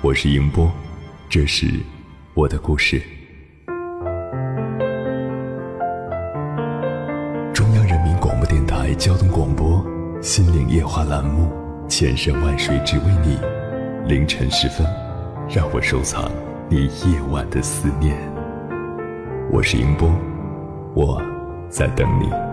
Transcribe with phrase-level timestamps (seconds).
[0.00, 0.70] 我是迎波，
[1.28, 1.66] 这是
[2.34, 3.02] 我的故事。
[7.52, 9.84] 中央人民广播电台交通广播
[10.22, 11.50] 《心灵夜话》栏目，
[11.88, 13.40] 千山万水只为你。
[14.06, 14.86] 凌晨时分，
[15.48, 16.30] 让我收藏
[16.68, 18.16] 你夜晚的思念。
[19.50, 20.08] 我是迎波，
[20.94, 21.20] 我
[21.68, 22.47] 在等你。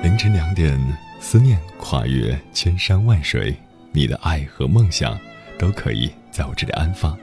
[0.00, 0.78] 凌晨两点，
[1.18, 3.52] 思念跨越千山万水，
[3.90, 5.18] 你的爱和梦想
[5.58, 7.18] 都可以在我这里安放。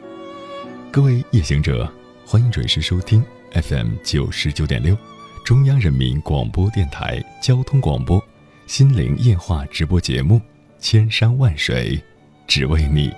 [0.91, 1.89] 各位夜行者，
[2.25, 3.23] 欢迎准时收听
[3.53, 4.95] FM 九十九点六，
[5.45, 8.19] 中央人民广播电台交通广播
[8.67, 10.35] 《心灵夜话》直播节目
[10.77, 11.97] 《千山万水
[12.45, 13.09] 只为你》，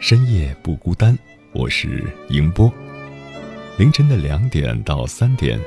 [0.00, 1.16] 深夜不孤单。
[1.52, 2.72] 我是迎波，
[3.76, 5.60] 凌晨的两点到三点，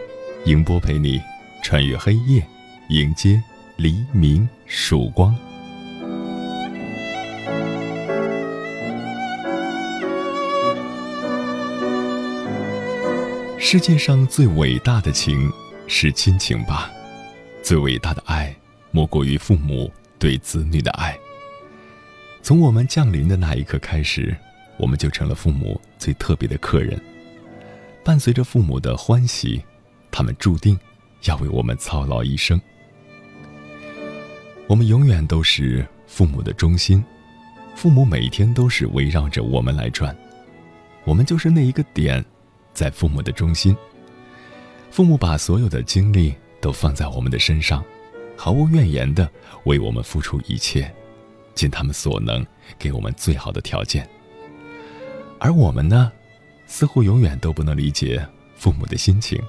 [0.45, 1.21] 迎波陪你。
[1.61, 2.45] 穿越黑夜，
[2.89, 3.41] 迎接
[3.75, 5.35] 黎明曙光。
[13.57, 15.51] 世界上最伟大的情
[15.85, 16.89] 是亲情吧？
[17.61, 18.55] 最伟大的爱
[18.89, 21.15] 莫过于父母对子女的爱。
[22.41, 24.35] 从我们降临的那一刻开始，
[24.77, 26.99] 我们就成了父母最特别的客人。
[28.03, 29.61] 伴随着父母的欢喜，
[30.09, 30.79] 他们注定。
[31.23, 32.59] 要为我们操劳一生，
[34.67, 37.03] 我们永远都是父母的中心，
[37.75, 40.15] 父母每天都是围绕着我们来转，
[41.03, 42.23] 我们就是那一个点，
[42.73, 43.75] 在父母的中心。
[44.91, 47.83] 父母把所有的精力都放在我们的身上，
[48.35, 49.29] 毫无怨言的
[49.65, 50.91] 为我们付出一切，
[51.53, 52.45] 尽他们所能
[52.77, 54.09] 给我们最好的条件。
[55.37, 56.11] 而我们呢，
[56.65, 58.25] 似乎永远都不能理解
[58.55, 59.41] 父母的心情。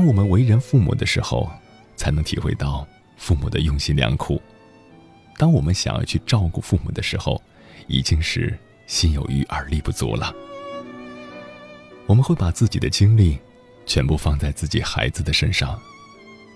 [0.00, 1.52] 当我们为人父母的时候，
[1.94, 2.88] 才能体会到
[3.18, 4.40] 父母的用心良苦；
[5.36, 7.38] 当我们想要去照顾父母的时候，
[7.86, 10.34] 已经是心有余而力不足了。
[12.06, 13.38] 我们会把自己的精力
[13.84, 15.78] 全部放在自己孩子的身上，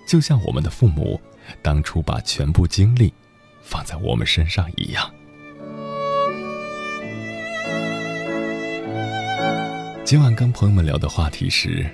[0.08, 1.20] 就像我们的父母
[1.60, 3.12] 当初把全部精力
[3.62, 5.14] 放在我们身上一样。
[10.02, 11.86] 今晚跟朋友们聊的话题是。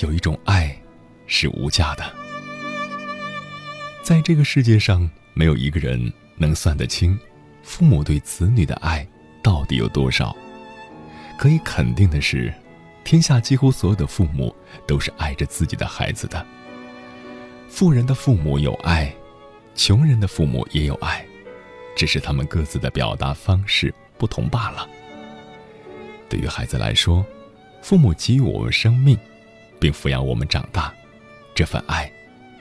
[0.00, 0.74] 有一种爱，
[1.26, 2.04] 是无价的。
[4.02, 7.18] 在这个世界上，没有一个人能算得清，
[7.62, 9.06] 父母对子女的爱
[9.42, 10.34] 到底有多少。
[11.38, 12.52] 可以肯定的是，
[13.04, 14.54] 天下几乎所有的父母
[14.86, 16.44] 都是爱着自己的孩子的。
[17.68, 19.14] 富人的父母有爱，
[19.74, 21.24] 穷人的父母也有爱，
[21.94, 24.88] 只是他们各自的表达方式不同罢了。
[26.28, 27.24] 对于孩子来说，
[27.82, 29.18] 父母给予我们生命。
[29.80, 30.94] 并抚养我们长大，
[31.54, 32.10] 这份爱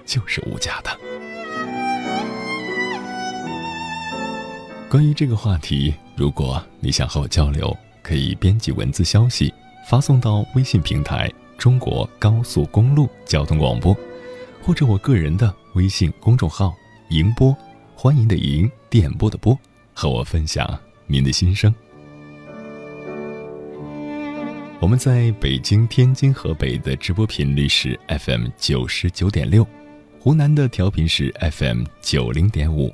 [0.06, 0.90] 就是无价的。
[4.90, 9.54] 关于这个话题，如果你想和我交流，可以编辑文字消息
[9.88, 13.96] 发送到微信平台“中国高速公路交通广播”，
[14.64, 16.74] 或者我个人的微信公众号
[17.12, 17.56] “迎播”，
[17.94, 19.56] 欢迎的迎，电波的波，
[19.94, 21.72] 和我分享您的心声。
[24.90, 29.64] 我们在北京、天津、河北的直播频率是 FM 九十九点六，
[30.20, 32.92] 湖南的调频是 FM 九零点五。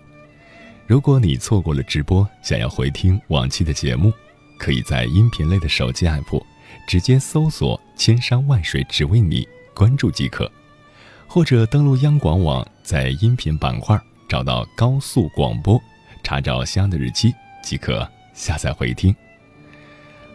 [0.85, 4.11] 如果你错过了直播，想要回听往期的节目，
[4.59, 6.43] 可以在音频类的手机 app
[6.85, 10.51] 直接搜索“千山万水只为你”，关注即可；
[11.25, 15.81] 或者登录央广网，在音频板块找到高速广播，
[16.23, 17.33] 查找相应的日期
[17.63, 19.15] 即可下载回听。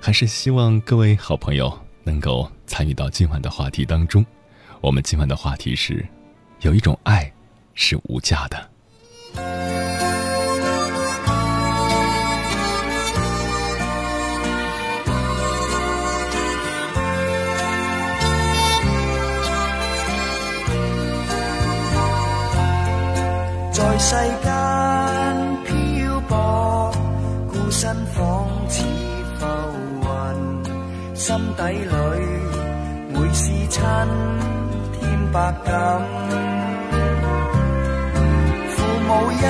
[0.03, 1.71] 还是希望各位好朋友
[2.03, 4.25] 能够参与到今晚的话题当中。
[4.81, 6.05] 我们今晚的话题是：
[6.61, 7.31] 有一种爱
[7.75, 8.71] 是无价的。
[23.73, 24.70] 在世间
[31.21, 31.95] 心底里
[33.13, 33.83] 每思亲
[34.95, 36.01] 添百感。
[38.71, 39.45] 父母恩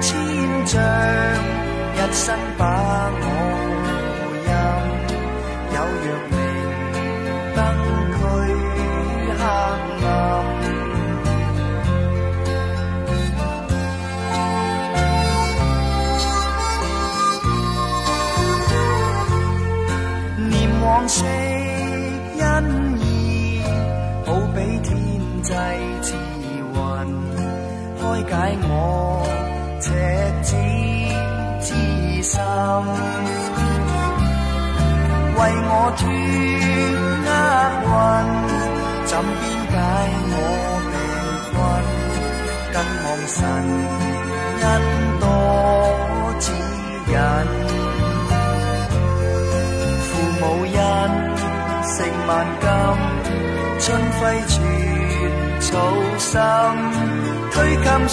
[0.00, 0.16] 千
[0.64, 0.80] 丈，
[1.94, 2.64] 一生把
[3.20, 3.28] 我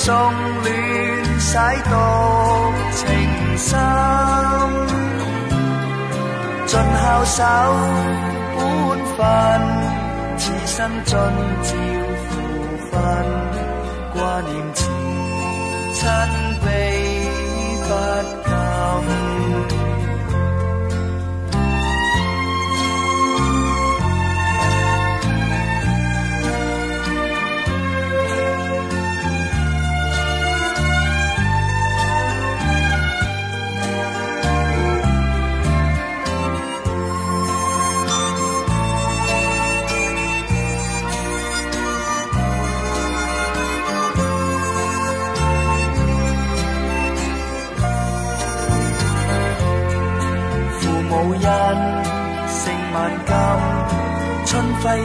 [0.04, 0.66] 送暖，
[1.40, 1.94] 洗獨
[2.92, 3.06] 情
[3.56, 3.78] 深，
[6.66, 7.38] 尽孝守
[8.58, 8.60] 本
[9.16, 9.20] 分，
[10.40, 11.70] 此生尽照
[12.28, 12.32] 父
[12.90, 12.98] 分，
[14.12, 14.80] 挂念慈
[15.94, 16.02] 亲
[16.66, 16.68] 悲
[17.84, 17.90] 不
[19.70, 19.71] 禁。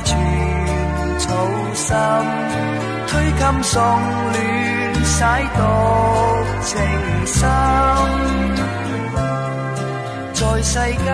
[0.04, 0.16] 全
[1.18, 1.26] 草
[1.74, 1.96] 心，
[3.08, 4.34] 推襟送暖，
[5.04, 5.24] 洗
[5.56, 5.58] 獨
[6.62, 6.70] 情
[7.26, 7.48] 深，
[10.34, 11.06] 在世间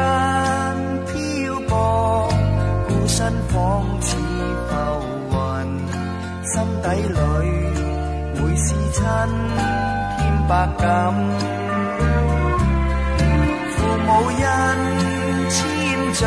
[1.06, 1.12] 漂
[1.68, 1.72] 泊，
[2.88, 4.16] 孤身仿似
[4.68, 4.72] 浮
[5.30, 5.34] 云，
[6.44, 6.52] 心
[6.82, 7.18] 底里
[8.34, 9.00] 每思亲
[10.18, 10.82] 添百感。
[13.74, 14.44] 父母恩
[15.48, 15.52] 千
[16.14, 16.22] 丈，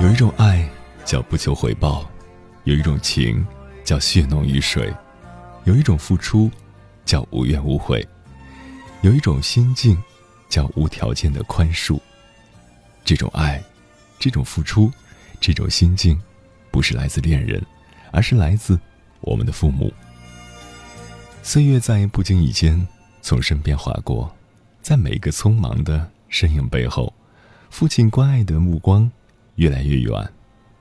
[0.00, 0.66] 有一种爱
[1.04, 2.10] 叫不求回报，
[2.64, 3.46] 有一种情
[3.84, 4.90] 叫血浓于水，
[5.64, 6.50] 有一种付出
[7.04, 8.02] 叫无怨无悔，
[9.02, 10.02] 有一种心境
[10.48, 12.00] 叫无条件的宽恕。
[13.04, 13.62] 这种爱，
[14.18, 14.90] 这种付出，
[15.38, 16.18] 这种心境，
[16.70, 17.62] 不是来自恋人，
[18.12, 18.80] 而是来自
[19.20, 19.92] 我们的父母。
[21.42, 22.88] 岁月在不经意间
[23.20, 24.34] 从身边划过，
[24.80, 27.12] 在每个匆忙的身影背后，
[27.76, 29.12] 父亲关爱的目光
[29.56, 30.32] 越来越远，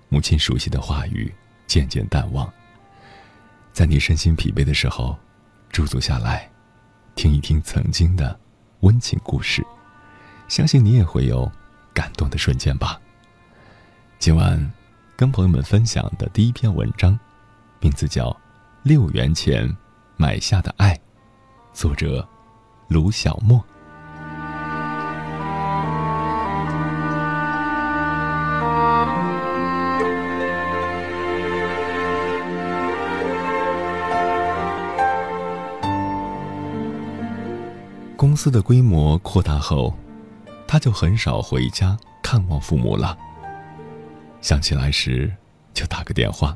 [0.08, 1.30] 母亲熟悉的话语
[1.68, 2.50] 渐渐淡忘。
[3.74, 5.14] 在你身心疲惫的时候，
[5.70, 6.50] 驻足下来，
[7.14, 8.40] 听一听曾经的
[8.80, 9.62] 温情故事，
[10.48, 11.52] 相信你也会有
[11.94, 12.98] 感动的瞬间吧。
[14.18, 14.72] 今晚
[15.18, 17.20] 跟朋友们分享的第一篇文章，
[17.82, 18.30] 名字叫
[18.84, 19.70] 《六元钱
[20.16, 20.96] 买下的爱》，
[21.74, 22.26] 作者
[22.88, 23.62] 卢小莫。
[38.46, 39.92] 司的规模扩大后，
[40.68, 43.18] 他就很少回家看望父母了。
[44.40, 45.34] 想起来时，
[45.74, 46.56] 就打个电话，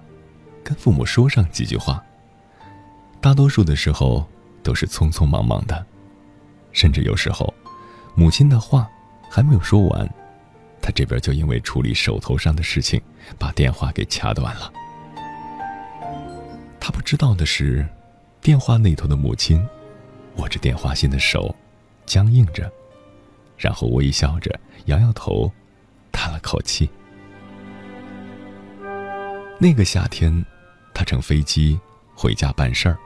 [0.64, 2.00] 跟父母说上几句话。
[3.20, 4.24] 大多数的时候
[4.62, 5.84] 都是匆匆忙忙的，
[6.72, 7.52] 甚至有时候，
[8.14, 8.88] 母亲的话
[9.28, 10.08] 还没有说完，
[10.84, 13.02] 他这边就因为处理手头上的事情，
[13.40, 14.72] 把电话给掐断了。
[16.80, 17.84] 他不知道的是，
[18.42, 19.68] 电话那头的母亲。
[20.36, 21.54] 握着电话线的手，
[22.10, 22.70] 僵硬着，
[23.56, 25.52] 然后微笑着摇摇头，
[26.12, 26.90] 叹了口气。
[29.60, 30.44] 那个夏天，
[30.92, 31.80] 他乘飞机
[32.16, 32.98] 回家办事儿，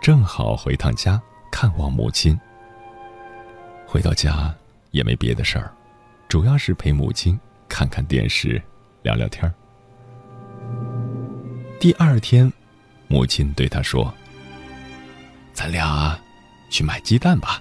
[0.00, 2.38] 正好回趟家看望母亲。
[3.84, 4.54] 回到家
[4.92, 5.74] 也没别的事儿，
[6.28, 7.36] 主要是陪母亲
[7.68, 8.62] 看看电视，
[9.02, 9.52] 聊聊天儿。
[11.80, 12.52] 第二天，
[13.08, 14.14] 母亲对他说
[15.52, 16.16] ：“咱俩。”
[16.70, 17.60] 去买鸡蛋吧。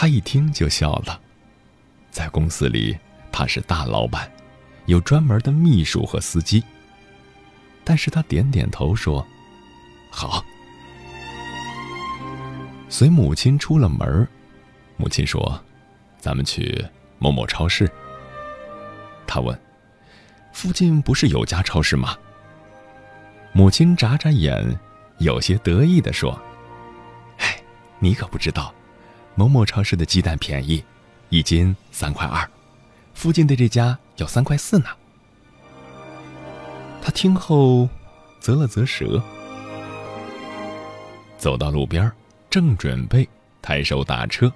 [0.00, 1.20] 他一听就笑了，
[2.10, 2.96] 在公司里
[3.30, 4.32] 他是大老板，
[4.86, 6.64] 有专门的秘书和司机。
[7.84, 9.22] 但是他点点头说
[10.10, 10.42] ：“好。”
[12.88, 14.26] 随母亲出了门
[14.96, 15.62] 母亲说
[16.18, 16.82] ：“咱们去
[17.18, 17.86] 某某超市。”
[19.28, 19.60] 他问
[20.50, 22.16] ：“附近不是有家超市吗？”
[23.52, 24.80] 母亲眨眨眼，
[25.18, 26.40] 有些得意地说
[27.36, 27.60] ：“哎，
[27.98, 28.74] 你可不知道，
[29.34, 30.84] 某某超市的鸡蛋便宜，
[31.28, 32.48] 一斤三块二，
[33.14, 34.86] 附近的这家要三块四呢。”
[37.02, 37.88] 他听后，
[38.40, 39.22] 啧了啧舌，
[41.38, 42.10] 走到路边，
[42.50, 43.26] 正准备
[43.62, 44.52] 抬手打车，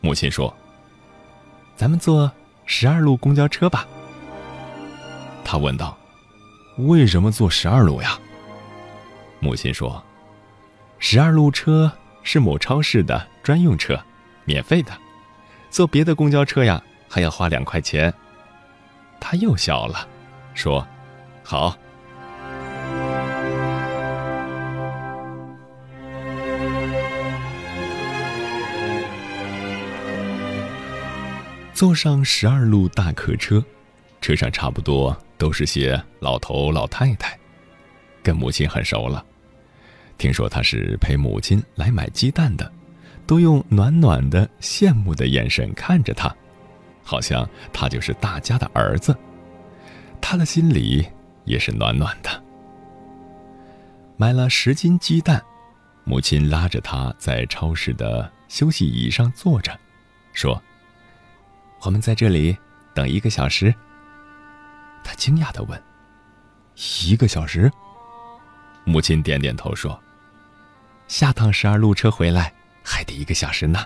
[0.00, 0.54] 母亲说
[1.76, 2.30] ：“咱们坐
[2.66, 3.86] 十二路公交车吧。”
[5.42, 5.96] 他问道
[6.76, 8.18] ：“为什么坐十二路呀？”
[9.40, 10.04] 母亲说
[11.00, 11.90] ：“十二路车
[12.22, 14.00] 是某超市的专用车，
[14.44, 14.92] 免费的，
[15.70, 18.12] 坐别的公交车呀还要花两块钱。”
[19.20, 20.08] 他又笑了，
[20.54, 20.86] 说。
[21.42, 21.76] 好。
[31.74, 33.64] 坐上十二路大客车，
[34.20, 37.38] 车上差不多都是些老头老太太，
[38.22, 39.24] 跟母亲很熟了。
[40.20, 42.70] 听说他是陪母亲来买鸡蛋的，
[43.26, 46.32] 都用暖暖的、羡慕的眼神看着他，
[47.02, 49.16] 好像他就是大家的儿子。
[50.20, 51.04] 他的心里。
[51.46, 52.30] 也是暖暖的。
[54.16, 55.42] 买了十斤鸡蛋，
[56.04, 59.76] 母亲拉着他在超市的休息椅上坐着，
[60.32, 60.62] 说
[61.82, 62.56] ：“我们在这里
[62.94, 63.74] 等一个小时。”
[65.02, 65.82] 他惊讶的问
[67.02, 67.72] ：“一个小时？”
[68.84, 70.00] 母亲点点头说
[71.10, 73.84] ：“下趟十二路车回来还得一个小时呢。”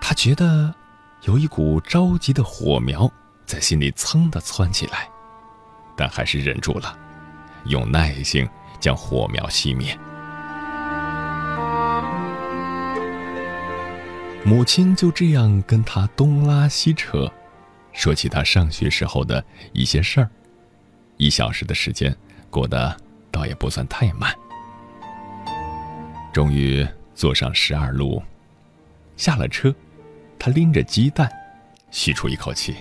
[0.00, 0.74] 他觉得
[1.22, 3.10] 有一股着急的火苗
[3.44, 5.06] 在心里噌的窜起来。
[5.96, 6.98] 但还是忍住了，
[7.66, 8.48] 用耐性
[8.80, 9.96] 将火苗熄灭。
[14.44, 17.30] 母亲就这样跟他东拉西扯，
[17.92, 20.28] 说起他上学时候的一些事儿。
[21.16, 22.14] 一小时的时间
[22.50, 22.96] 过得
[23.30, 24.34] 倒也不算太慢。
[26.34, 28.20] 终于坐上十二路，
[29.16, 29.72] 下了车，
[30.36, 31.30] 他拎着鸡蛋，
[31.92, 32.74] 吸出一口气。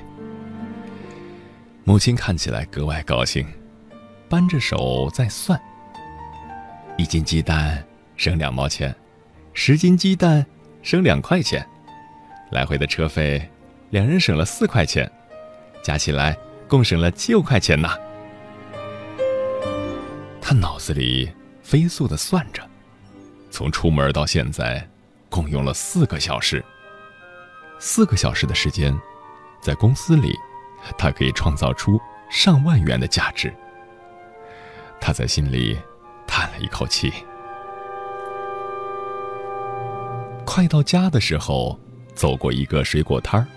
[1.84, 3.46] 母亲看起来格外高兴，
[4.28, 5.62] 扳着手在算：
[6.98, 7.86] 一斤鸡蛋
[8.18, 8.96] 省两毛钱，
[9.54, 10.44] 十斤鸡蛋
[10.82, 11.64] 省两块钱，
[12.50, 13.48] 来回的车费，
[13.92, 15.08] 两人省了四块钱，
[15.84, 16.36] 加起来
[16.68, 17.96] 共省了六块钱呐。
[20.42, 21.32] 他脑子里
[21.62, 22.68] 飞速的算着，
[23.54, 24.90] 从出门到现在，
[25.30, 26.66] 共用了四个小时。
[27.78, 28.92] 四个小时的时间，
[29.62, 30.36] 在公司里。
[30.98, 33.54] 他可以创造出上万元的价值。
[35.00, 35.78] 他在心里
[36.28, 37.14] 叹了一口气。
[40.44, 41.80] 快到家的时候，
[42.16, 43.48] 走过一个水果摊儿，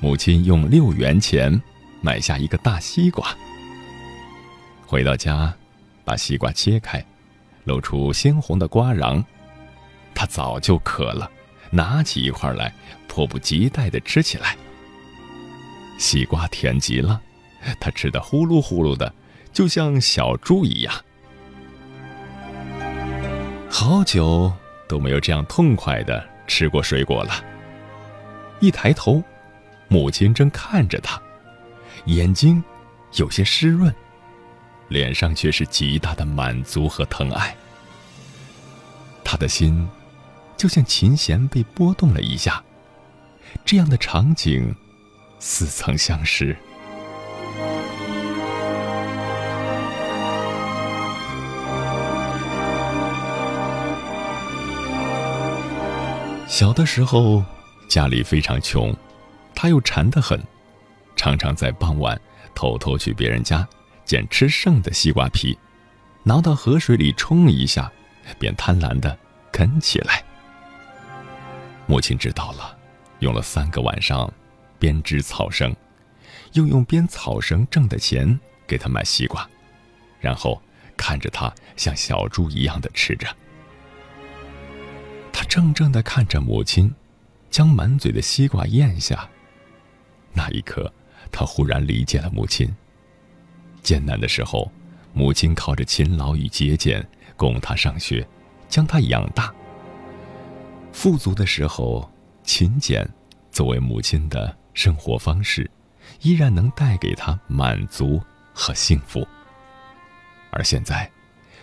[0.00, 1.62] 母亲用六元钱
[2.00, 3.28] 买下一个大西瓜。
[4.86, 5.54] 回到家，
[6.02, 7.04] 把西瓜切开，
[7.64, 9.22] 露出鲜红的瓜瓤。
[10.14, 11.30] 他早就渴了，
[11.70, 12.72] 拿起一块来，
[13.08, 14.56] 迫不及待地吃起来。
[15.98, 17.20] 西瓜甜极了，
[17.80, 19.12] 他吃的呼噜呼噜的，
[19.52, 20.92] 就像小猪一样。
[23.70, 24.52] 好久
[24.86, 27.32] 都没有这样痛快的吃过水果了。
[28.60, 29.22] 一抬头，
[29.88, 31.20] 母亲正看着他，
[32.04, 32.62] 眼睛
[33.14, 33.92] 有些湿润，
[34.92, 37.56] 脸上却是极大的满足和疼爱。
[39.24, 39.88] 他的心
[40.56, 42.62] 就像琴弦被拨动了一下，
[43.64, 44.72] 这样的场景。
[45.44, 46.56] 似曾相识。
[56.46, 57.44] 小的时候，
[57.88, 58.94] 家里非常穷，
[59.52, 60.40] 他又馋得很，
[61.16, 62.16] 常常在傍晚
[62.54, 63.68] 偷偷去别人家
[64.04, 65.58] 捡吃剩的西瓜皮，
[66.22, 67.90] 拿到河水里冲一下，
[68.38, 69.18] 便贪婪的
[69.50, 70.22] 啃起来。
[71.86, 72.76] 母亲知道了，
[73.20, 74.32] 用了三个晚上。
[74.78, 75.72] 编织草绳，
[76.54, 79.48] 又用编草绳挣的钱给他买西瓜，
[80.18, 80.60] 然后
[80.96, 83.28] 看着他像小猪一样的吃着。
[85.32, 86.92] 他怔怔的看着母亲，
[87.48, 89.28] 将满嘴的西瓜咽下。
[90.32, 90.92] 那一刻，
[91.30, 92.68] 他忽然理解了母亲。
[93.82, 94.70] 艰难的时候，
[95.12, 98.26] 母亲靠着勤劳与节俭供他上学，
[98.68, 99.52] 将他养大；
[100.92, 102.10] 富足的时候，
[102.42, 103.08] 勤俭
[103.50, 104.56] 作为母亲的。
[104.74, 105.70] 生活方式
[106.22, 108.18] 依然能带给他满足
[108.54, 109.22] 和幸福。
[110.50, 111.10] 而现在，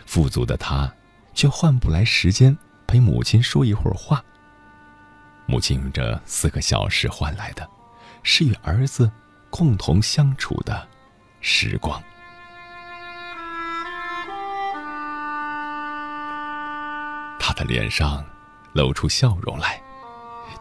[0.06, 0.94] 富足的他
[1.34, 4.24] 却换不来时间陪母亲说一会儿话。
[5.48, 7.68] 母亲用这四个小时换来的，
[8.22, 9.12] 是与儿子
[9.50, 10.88] 共同相处的
[11.42, 12.02] 时光。
[17.40, 18.24] 他的脸上
[18.74, 19.82] 露出笑容来，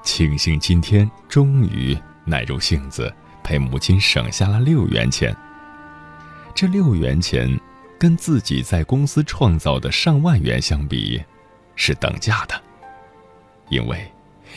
[0.03, 5.37] 庆幸今天终于耐住性子陪母亲省下了六元钱。
[6.55, 7.59] 这六元钱，
[8.01, 11.23] 跟自己在公司创造的上万元相比，
[11.77, 12.61] 是等价的。
[13.69, 14.11] 因为，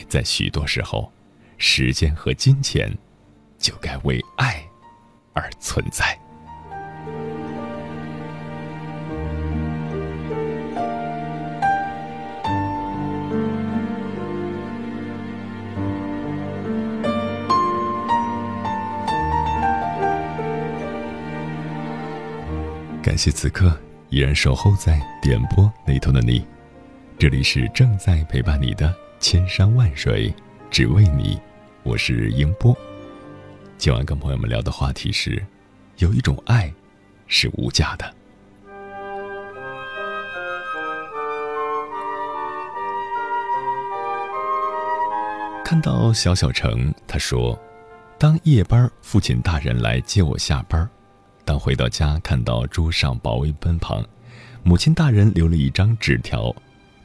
[0.08, 1.12] 在许多时候，
[1.58, 2.96] 时间和金钱，
[3.58, 4.64] 就该为爱
[5.32, 6.18] 而存在。
[23.02, 23.76] 感谢此刻
[24.08, 26.46] 依然守候在点播那头的你，
[27.18, 30.32] 这里是正在陪伴你的千山万水，
[30.70, 31.38] 只为你。
[31.82, 32.74] 我是英波。
[33.82, 35.44] 今晚跟朋友们聊的话题是：
[35.98, 36.72] 有一种爱，
[37.26, 38.14] 是无价的。
[45.64, 47.60] 看到小小成，他说
[48.20, 50.88] ：“当夜班，父亲大人来接我下班。”
[51.44, 54.06] 当回到家，看到桌上保温杯旁，
[54.62, 56.54] 母亲大人留了一张纸条：“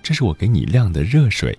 [0.03, 1.57] 这是我给你晾的热水。”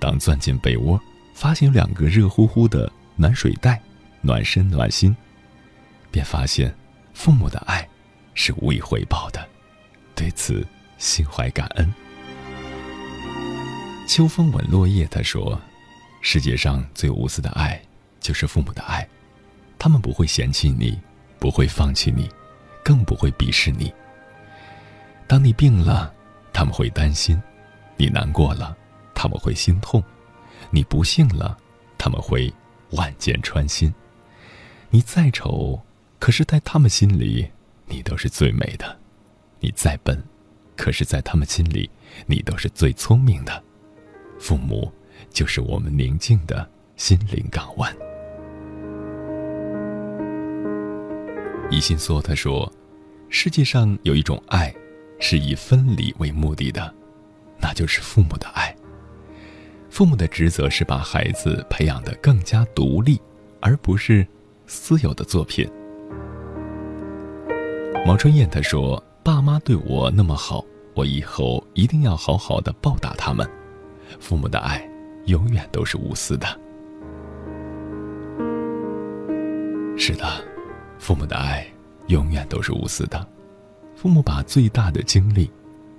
[0.00, 1.00] 当钻进被窝，
[1.36, 3.80] 发现有两个热乎乎的暖水袋，
[4.24, 5.14] 暖身暖心，
[6.10, 6.74] 便发现
[7.12, 7.86] 父母的爱
[8.34, 9.46] 是无以回报的，
[10.14, 10.66] 对此
[10.98, 11.94] 心怀感恩。
[14.08, 15.60] 秋风吻落叶，他说
[16.22, 17.80] ：“世界上最无私的爱，
[18.20, 19.06] 就是父母的爱，
[19.78, 20.98] 他们不会嫌弃你。”
[21.36, 22.26] 不会放弃你，
[22.82, 23.92] 更不会鄙视你。
[25.26, 26.10] 当你病了，
[26.54, 27.36] 他们会担心；
[27.98, 28.74] 你难过了，
[29.14, 30.00] 他们会心痛；
[30.70, 31.54] 你不幸了，
[31.98, 32.50] 他们会
[32.92, 33.92] 万箭穿心。
[34.94, 35.80] 你再丑，
[36.20, 37.50] 可是在他们心里，
[37.88, 38.86] 你都是最美的；
[39.58, 40.22] 你再笨，
[40.76, 41.90] 可是在他们心里，
[42.26, 43.60] 你都是最聪明的。
[44.38, 44.92] 父母
[45.30, 47.92] 就是我们宁静的心灵港湾。
[51.72, 52.72] 一心说：“他说，
[53.28, 54.72] 世界上有一种爱，
[55.18, 56.94] 是以分离为目的的，
[57.60, 58.72] 那就是父母的爱。
[59.90, 63.20] 父母的职责是把孩子培养得更加独立，
[63.58, 64.24] 而不是
[64.66, 65.68] 私有的作品。”
[68.06, 73.48] 毛春燕他说：“爸妈对我那么好，我以后一定要好好的报答他们。
[74.20, 74.86] 父母的爱，
[75.26, 76.46] 永远都是无私的。”
[79.96, 80.26] 是的。
[80.98, 81.66] 父母的爱
[82.06, 83.28] 永远都是无私的，
[83.94, 85.50] 父母把最大的精力、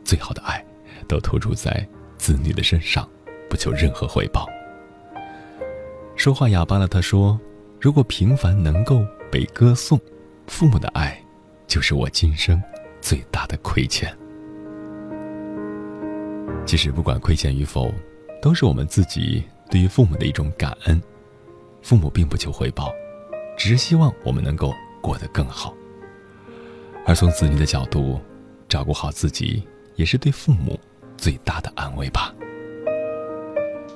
[0.03, 0.65] 最好的爱，
[1.07, 3.07] 都投注在子女的身上，
[3.47, 4.47] 不求任何回报。
[6.15, 7.39] 说话哑巴了，他说
[7.79, 9.99] ：“如果平凡能够被歌颂，
[10.47, 11.19] 父母的爱，
[11.67, 12.61] 就是我今生
[13.01, 14.15] 最大的亏欠。”
[16.65, 17.93] 其实，不管亏欠与否，
[18.41, 21.01] 都是我们自己对于父母的一种感恩。
[21.81, 22.91] 父母并不求回报，
[23.57, 24.73] 只是希望我们能够。
[25.01, 25.71] 过得更好，
[27.05, 28.19] 而从子女的角度，
[28.67, 29.63] 照顾好自己
[29.97, 30.79] 也是对父母
[31.15, 32.33] 最大的安慰吧。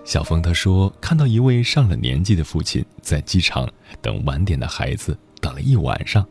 [0.09, 6.27] 小峰他说，看到一位上了年纪的父亲在机场等晚点的孩子，等了一晚上，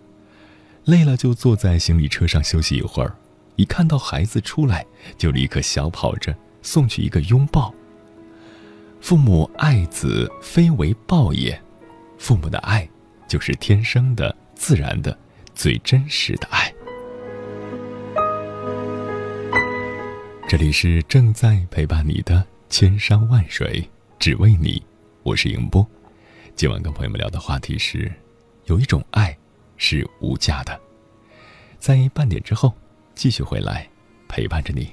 [0.87, 3.15] 累了就坐在行李车上休息一会儿，
[3.55, 4.85] 一看到孩子出来，
[5.17, 7.73] 就立刻小跑着送去一个拥抱。
[9.01, 11.57] 父母爱子非为报也，
[12.19, 12.91] 父母的爱
[13.29, 14.35] 就是天生的。
[14.57, 15.17] 自然的，
[15.55, 16.75] 最真实的爱。
[20.49, 23.83] 这里是正在陪伴你的千山万水，
[24.19, 24.83] 只为你。
[25.23, 25.87] 我是迎波。
[26.55, 28.13] 今晚跟朋友们聊的话题是：
[28.67, 29.37] 有一种爱
[29.79, 30.79] 是无价的。
[31.79, 32.75] 在半点之后，
[33.15, 33.89] 继续回来
[34.29, 34.93] 陪伴着你。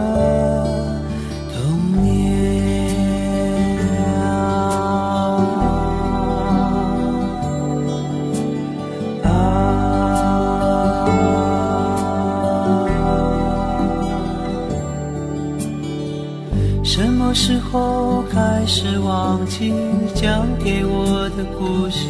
[18.61, 19.73] 开始忘记
[20.13, 22.05] 讲给我的故事。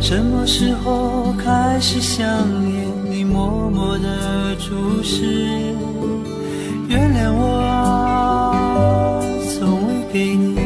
[0.00, 2.26] 什么时候开始想
[2.64, 3.22] 念你？
[3.24, 5.74] 默默的注视，
[6.88, 9.20] 原谅我啊，
[9.52, 10.56] 从未给你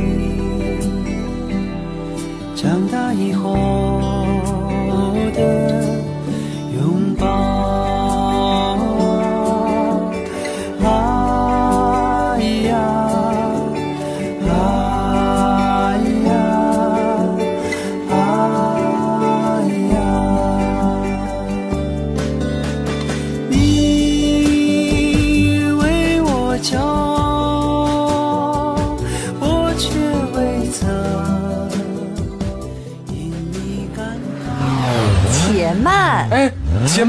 [2.55, 3.92] 长大以后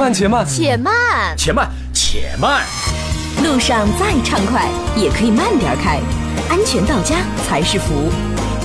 [0.03, 0.93] 慢，且慢，且慢，
[1.37, 2.61] 且慢，且慢。
[3.41, 6.01] 路上再畅快，也可以慢点开，
[6.49, 7.15] 安全到家
[7.47, 8.11] 才是福。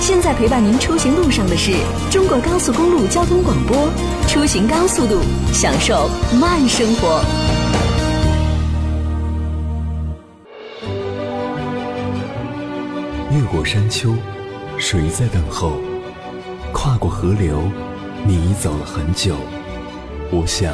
[0.01, 1.71] 现在陪伴您出行路上的是
[2.11, 3.87] 中国高速公路交通广播，
[4.27, 5.21] 出行高速度，
[5.53, 6.09] 享受
[6.41, 7.23] 慢生活。
[13.31, 14.13] 越过山丘，
[14.77, 15.79] 谁在等候？
[16.73, 17.63] 跨过河流，
[18.25, 19.37] 你已走了很久。
[20.31, 20.73] 我想，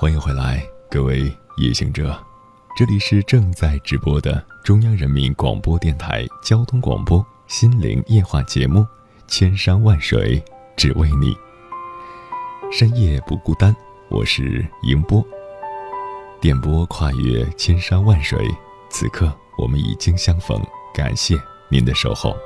[0.00, 1.24] 欢迎回来，各位
[1.56, 2.16] 夜行者，
[2.76, 8.78] 这里是正在直播的中央人民广播电台交通广播心灵夜话节目
[9.26, 10.40] 《千山万水
[10.76, 11.34] 只为你》，
[12.70, 13.74] 深夜不孤单，
[14.08, 15.20] 我是迎波。
[16.40, 18.38] 电波跨越千山万水，
[18.90, 21.34] 此刻我们已经相逢，感谢
[21.68, 22.36] 您的守候。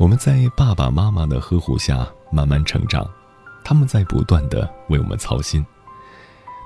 [0.00, 3.08] 我们在爸爸妈妈的呵护下慢慢成长。
[3.64, 5.64] 他们在不断的为我们操心。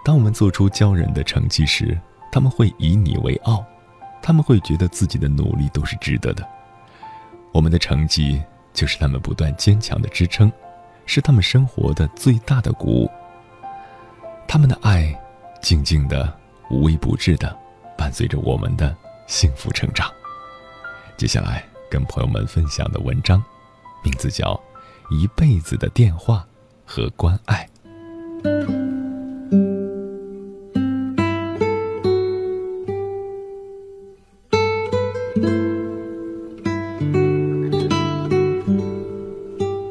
[0.05, 1.99] 当我们做出骄人的成绩时，
[2.31, 3.65] 他们会以你为傲，
[4.23, 6.47] 他们会觉得自己的努力都是值得的。
[7.53, 10.53] 我们的成绩就是他们不断坚强的支撑，
[11.07, 13.11] 是他们生活的最大的鼓舞。
[14.47, 15.19] 他们的爱，
[15.63, 16.37] 静静的、
[16.71, 17.57] 无微不至的，
[17.97, 18.95] 伴随着我们的
[19.27, 20.11] 幸福成长。
[21.17, 23.43] 接下来跟朋友们分享的文章，
[24.03, 24.61] 名字叫
[25.15, 26.47] 《一辈子的电话》。
[26.95, 27.69] 和关爱。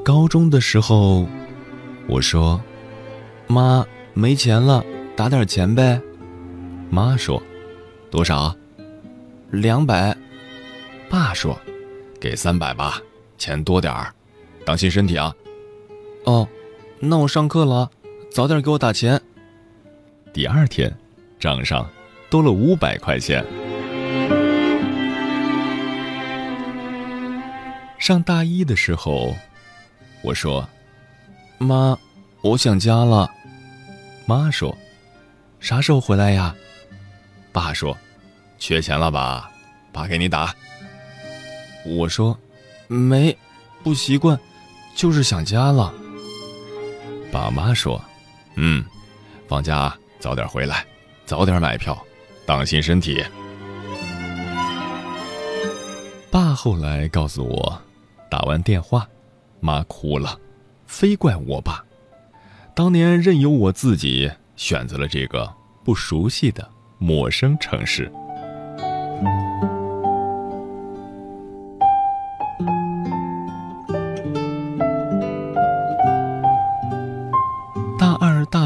[0.02, 1.28] 高中的时候，
[2.08, 2.62] 我说
[3.48, 4.82] ：“妈，没钱了，
[5.14, 6.02] 打点钱呗。”
[6.90, 7.44] 妈说
[8.10, 8.56] ：“多少？
[9.52, 10.16] 两百。”
[11.12, 11.60] 爸说
[12.18, 13.02] ：“给三百吧，
[13.38, 14.14] 钱多点儿，
[14.64, 15.36] 当心身体啊。”
[16.24, 16.48] 哦。
[17.06, 17.92] 那我上课了，
[18.32, 19.22] 早点给我打钱。
[20.32, 20.90] 第二天，
[21.38, 21.86] 账上
[22.30, 23.46] 多了五百块钱。
[28.00, 29.36] 上大一的时候，
[30.22, 30.66] 我说
[31.60, 32.00] ：“妈，
[32.42, 33.30] 我想家了。”
[34.26, 34.74] 妈说
[35.60, 36.56] ：“啥时候回来呀？”
[37.52, 37.98] 爸说
[38.58, 39.52] ：“缺钱了吧？
[39.92, 40.56] 爸给你打。”
[41.86, 42.40] 我说
[42.88, 43.38] ：“没，
[43.84, 44.40] 不习惯，
[44.96, 45.94] 就是想家了。”
[47.34, 48.00] 爸妈说
[48.54, 48.86] ：“嗯，
[49.48, 50.86] 放假早点回来，
[51.26, 52.00] 早点买票，
[52.46, 53.26] 当心身体。”
[56.30, 57.82] 爸后来告诉我，
[58.30, 59.08] 打完电话，
[59.60, 60.40] 妈哭了，
[60.86, 61.84] 非怪我爸，
[62.76, 65.52] 当年任由我自己选择了这个
[65.84, 66.70] 不熟悉的
[67.00, 68.12] 陌生城市。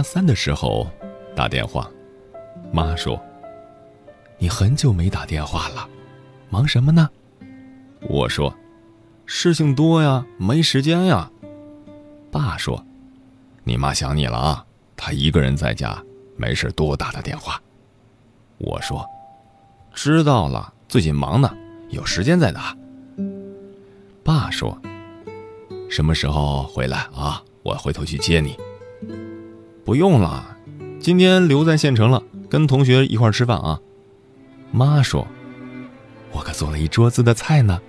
[0.08, 0.90] 三的时候，
[1.36, 1.92] 打电话，
[2.72, 3.22] 妈说
[4.40, 5.86] ：“你很久没打电话了，
[6.50, 7.10] 忙什么呢？”
[8.08, 8.56] 我说
[9.28, 11.30] ：“事情多呀，没时间呀。”
[12.32, 12.82] 爸说
[13.66, 14.66] ：“你妈想你了啊，
[14.96, 16.02] 她一个人在家，
[16.38, 17.62] 没事多打打电话。”
[18.60, 19.06] 我说
[19.94, 21.54] ：“知道了，最近忙呢，
[21.90, 22.74] 有时间再打。”
[24.24, 24.80] 爸说
[25.92, 27.44] ：“什么时候回来啊？
[27.62, 28.58] 我回头去接你。”
[29.88, 30.58] 不用了，
[31.00, 33.80] 今天留在县城了，跟同学一块吃饭啊。
[34.70, 35.26] 妈说
[36.34, 37.80] ：“我可做了一桌子的菜呢，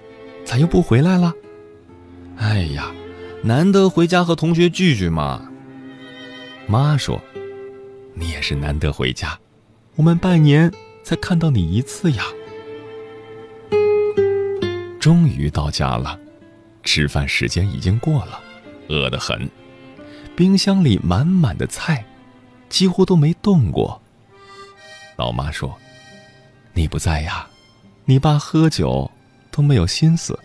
[0.45, 1.35] 咋又不回来了？
[2.37, 2.93] 哎呀，
[3.43, 5.51] 难得回家和同学聚聚嘛。
[6.69, 7.21] 妈说
[8.15, 9.37] ：“你也是难得回家，
[9.97, 12.23] 我们半年才看到你一次呀。”
[15.01, 16.17] 终于到家了，
[16.85, 18.41] 吃饭时间已经过了，
[18.89, 19.51] 饿得很，
[20.39, 22.05] 冰箱里满满的菜，
[22.69, 24.01] 几乎都没动过。
[25.17, 25.77] 老妈说
[26.73, 27.45] ：“你不在呀，
[28.05, 29.11] 你爸喝酒
[29.51, 30.39] 都没有心思。”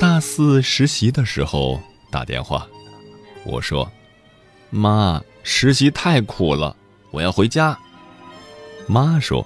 [0.00, 2.66] 大四实习的时候打电话，
[3.44, 3.88] 我说
[4.70, 6.76] ：“妈，实习太苦了，
[7.16, 7.76] 我要回家。”
[8.86, 9.44] 妈说：“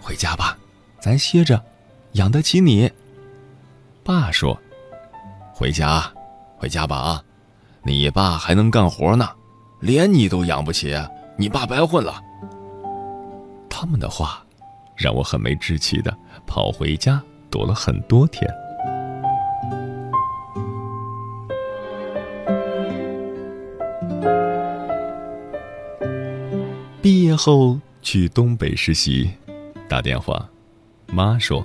[0.00, 0.56] 回家吧，
[0.98, 1.62] 咱歇着，
[2.12, 2.90] 养得起你。”
[4.02, 4.58] 爸说
[5.52, 6.10] ：“回家，
[6.56, 7.22] 回家吧啊，
[7.82, 9.28] 你爸还能干活呢，
[9.78, 10.96] 连你都养不起，
[11.36, 12.18] 你爸白混了。”
[13.68, 14.42] 他们的话
[14.96, 16.16] 让我很没志气的
[16.46, 18.50] 跑回家躲了很多天。
[27.30, 29.30] 业后去东北实习，
[29.88, 30.50] 打电话，
[31.06, 31.64] 妈说：“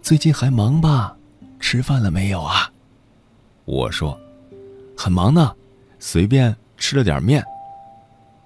[0.00, 1.14] 最近还忙吧？
[1.60, 2.72] 吃饭了没有啊？”
[3.66, 4.18] 我说
[4.96, 5.54] ：“很忙呢，
[5.98, 7.44] 随便吃了点面。”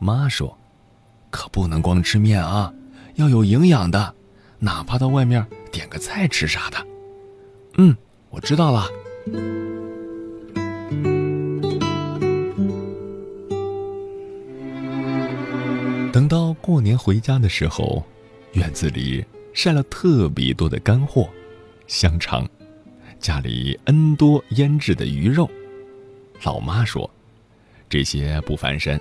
[0.01, 0.59] 妈说
[1.31, 2.75] ：“可不能光吃面啊，
[3.15, 4.13] 要有营养的，
[4.59, 6.85] 哪怕到外面点个菜吃啥的。”
[7.79, 7.97] 嗯，
[8.29, 8.89] 我知道了。
[16.13, 18.05] 等到过年回家的时候，
[18.53, 21.27] 院子里晒了特别多的干货，
[21.87, 22.47] 香肠，
[23.19, 25.51] 家里 N 多腌制的鱼肉。
[26.43, 27.11] 老妈说
[27.89, 29.01] ：“这些不翻身，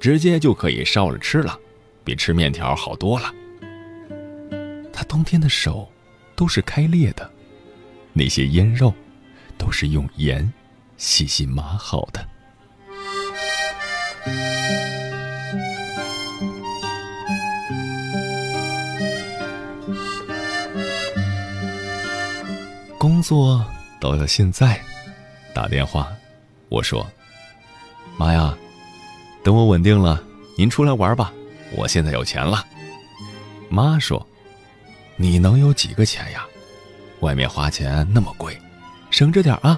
[0.00, 1.60] 直接就可以烧了吃了，
[2.02, 3.30] 比吃面条好多了。”
[4.90, 5.86] 她冬天的手
[6.34, 7.30] 都是开裂的，
[8.14, 8.94] 那些腌肉
[9.58, 10.50] 都是用盐
[10.96, 12.26] 细细码好的。
[23.26, 23.60] 作
[23.98, 24.80] 到了现在，
[25.52, 26.06] 打电话，
[26.68, 27.04] 我说
[28.16, 28.56] ：“妈呀，
[29.42, 30.22] 等我稳定了，
[30.56, 31.32] 您出来玩吧，
[31.76, 32.64] 我现在有钱了。”
[33.68, 34.24] 妈说
[35.18, 36.46] ：“你能有几个钱呀？
[37.18, 38.56] 外面花钱那么贵，
[39.10, 39.76] 省着点啊。”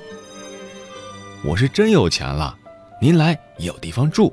[1.43, 2.55] 我是真有钱了，
[3.01, 4.31] 您来也有地方住。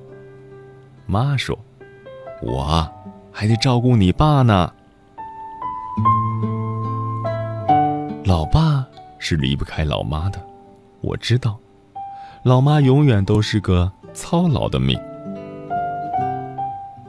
[1.05, 1.57] 妈说
[2.43, 2.85] ：“我
[3.31, 4.73] 还得照顾你爸呢。”
[8.25, 8.74] 老爸
[9.27, 10.39] 是离不开老妈的，
[11.01, 11.57] 我知道，
[12.43, 14.95] 老妈永远都是个操劳的命。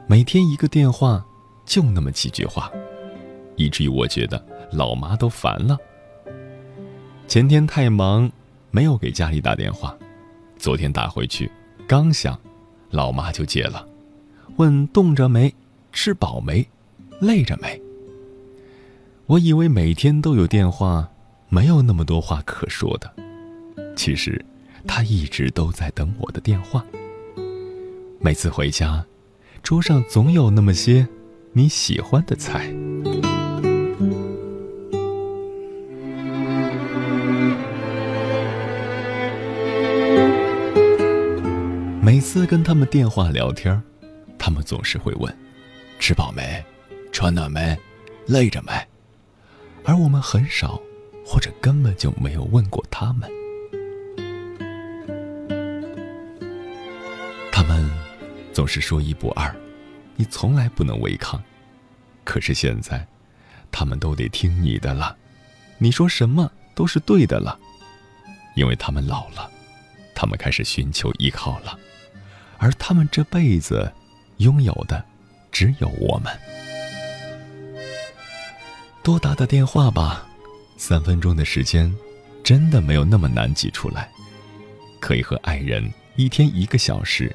[0.07, 1.23] 每天一个电话，
[1.67, 2.73] 就那么几句话，
[3.57, 5.77] 以至于我觉得老妈都烦了。
[7.29, 8.33] 前天太忙，
[8.71, 9.95] 没有给家里打电话，
[10.57, 11.53] 昨天打回去，
[11.87, 12.35] 刚响，
[12.89, 13.87] 老妈就接了，
[14.57, 15.55] 问冻着没，
[15.93, 16.67] 吃饱没，
[17.21, 17.79] 累着没。
[19.27, 21.11] 我以为每天都有电话，
[21.49, 23.13] 没有那么多话可说的。
[23.97, 24.45] 其实，
[24.87, 26.85] 他一直都在等我的电话。
[28.19, 29.05] 每次回家，
[29.63, 31.07] 桌上总有那么些
[31.53, 32.73] 你喜欢的菜。
[42.03, 43.81] 每次跟他们电话聊天，
[44.39, 45.37] 他们总是会问
[45.99, 46.65] ：“吃饱没？
[47.13, 47.77] 穿暖没？
[48.27, 48.73] 累着没？”
[49.85, 50.81] 而我们很少，
[51.27, 53.29] 或者根本就没有问过他们。
[57.51, 57.91] 他们
[58.53, 59.55] 总是说一不二，
[60.15, 61.43] 你从来不能违抗。
[62.23, 63.07] 可是现在，
[63.73, 65.17] 他们都得听你的了，
[65.79, 67.59] 你说什么都是对的了，
[68.55, 69.51] 因为他们老了，
[70.15, 71.79] 他们开始寻求依靠了。
[72.59, 73.93] 而他们这辈子
[74.39, 75.05] 拥有的，
[75.51, 76.33] 只有我们。
[79.03, 80.27] 多打打电话吧，
[80.77, 81.95] 三分钟的时间，
[82.43, 84.11] 真的没有那么难挤出来。
[85.01, 87.35] 可以和爱人一天一个小时，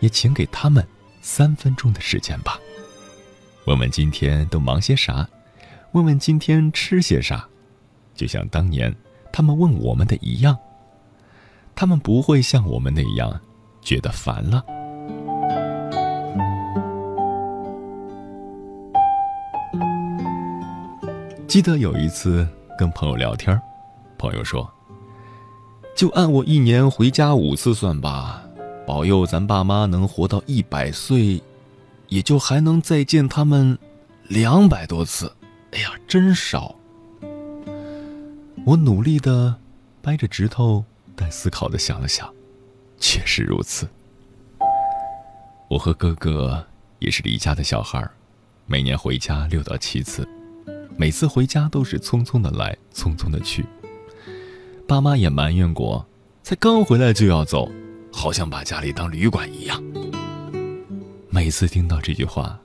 [0.00, 0.86] 也请给他们
[1.20, 2.58] 三分钟的时间吧。
[3.66, 5.28] 问问今天都忙些啥，
[5.92, 7.46] 问问今天吃些啥，
[8.14, 8.94] 就像当年
[9.32, 10.56] 他们问我们的一样。
[11.74, 13.40] 他们不会像我们那样。
[13.82, 14.64] 觉得烦了。
[21.46, 23.58] 记得有一次跟朋友聊天，
[24.18, 24.68] 朋友说
[25.96, 28.42] ：“就按我一年回家五次算吧，
[28.84, 31.40] 保佑咱爸妈能活到一百岁，
[32.08, 33.78] 也就还能再见他们
[34.24, 35.32] 两百多次。
[35.70, 36.74] 哎呀，真少！
[38.64, 39.54] 我努力的
[40.02, 42.28] 掰着指头，带思考的想了想，
[42.98, 43.88] 确实如此。
[45.68, 46.66] 我和哥哥
[46.98, 48.04] 也是离家的小孩
[48.66, 50.28] 每年回家六到七次，
[50.98, 53.64] 每次回家都是匆匆的来，匆匆的去。
[54.88, 56.06] 爸妈也埋怨过，
[56.42, 57.70] 才刚回来就要走，
[58.10, 59.82] 好像把家里当旅馆一样。
[61.28, 62.58] 每次听到这句话，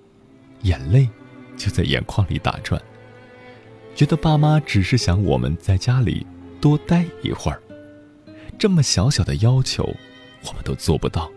[0.61, 1.09] 眼泪
[1.57, 2.81] 就在眼眶里打转。
[3.93, 6.25] 觉得爸妈只是想我们在家里
[6.61, 7.61] 多待一会儿，
[8.57, 9.83] 这么小小的要求，
[10.47, 11.29] 我们都做不到，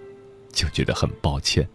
[0.52, 1.68] 就觉得很抱歉。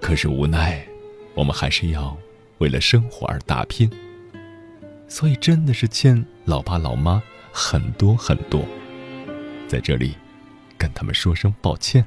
[0.00, 0.86] 可是无奈，
[1.34, 2.14] 我们还是要
[2.60, 3.90] 为了生活而打拼，
[5.08, 7.22] 所以真的是欠老爸老妈。
[7.52, 8.64] 很多很多，
[9.66, 10.14] 在这里，
[10.78, 12.04] 跟他们说声抱歉。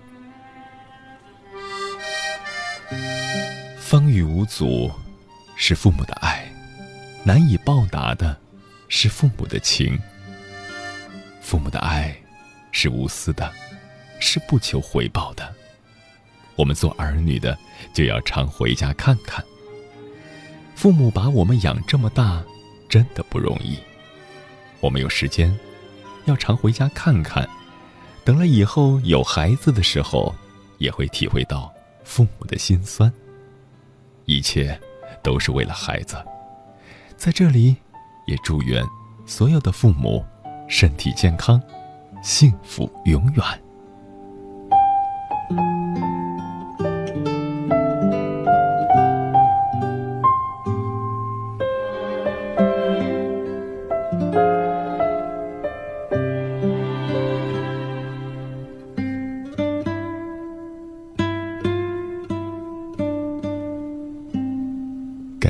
[3.78, 4.90] 风雨无阻，
[5.58, 6.48] 是父母的爱；
[7.26, 8.40] 难以报答的，
[8.88, 10.00] 是父母的情。
[11.42, 12.16] 父母的爱，
[12.72, 13.52] 是无私的，
[14.22, 15.54] 是不求回报的。
[16.56, 17.58] 我们做儿女的，
[17.94, 19.44] 就要常回家看看。
[20.76, 22.44] 父母把我们养这么大，
[22.90, 23.78] 真的不容易。
[24.82, 25.58] 我们有时间，
[26.26, 27.48] 要常回家看看。
[28.26, 30.34] 等了以后有孩子的时候，
[30.78, 31.72] 也会体会到
[32.04, 33.12] 父母的心酸。
[34.26, 34.78] 一切
[35.22, 36.18] 都是为了孩子。
[37.18, 37.76] 在这里，
[38.28, 38.84] 也祝愿
[39.26, 40.26] 所有的父母
[40.68, 41.62] 身体健康，
[42.22, 43.46] 幸福永远。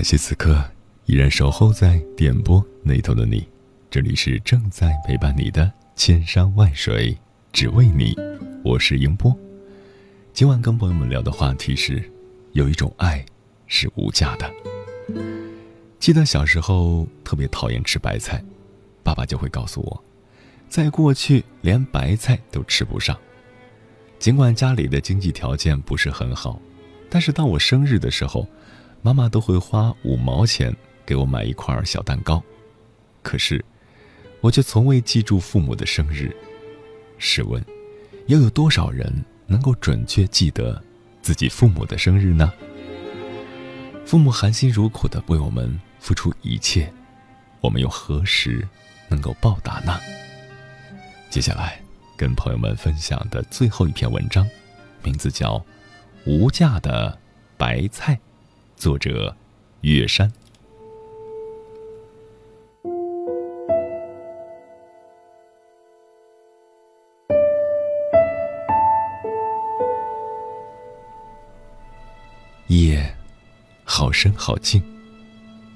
[0.04, 0.62] 感谢此刻
[1.06, 3.48] 依然守候在点播那头的你，
[3.89, 7.18] 这里是正在陪伴你的千山万水，
[7.54, 8.13] 只为你。
[8.66, 9.34] 我是英波。
[10.34, 12.04] 今晚跟朋友们聊的话题是：
[12.52, 13.26] 有一种爱
[13.66, 14.52] 是无价的。
[16.00, 18.44] 记得小时候特别讨厌吃白菜，
[19.04, 20.04] 爸爸就会告诉我，
[20.68, 23.18] 在过去连白菜都吃不上。
[24.20, 26.60] 尽管家里的经济条件不是很好，
[27.10, 28.46] 但是当我生日的时候。
[29.06, 30.74] 妈妈都会花五毛钱
[31.06, 32.42] 给我买一块小蛋糕，
[33.22, 33.63] 可是
[34.39, 36.34] 我却从未记住父母的生日。
[37.18, 37.62] 试问，
[38.28, 39.13] 又有多少人
[39.46, 40.82] 能够准确记得
[41.22, 42.54] 自己父母的生日呢？
[44.06, 46.89] 父母含辛茹苦的为我们付出一切，
[47.60, 48.66] 我们又何时
[49.10, 50.00] 能够报答呢？
[51.30, 51.78] 接下来
[52.16, 54.48] 跟朋友们分享的最后一篇文章，
[55.04, 55.58] 名字叫
[56.26, 57.20] 《无价的
[57.58, 58.16] 白菜》。
[58.76, 59.36] 作者：
[59.82, 60.32] 月山。
[72.68, 73.16] 夜，
[73.84, 74.82] 好深好静，